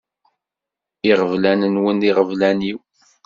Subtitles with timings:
[1.11, 2.79] Iɣeblan-nwen d iɣeblan-iw.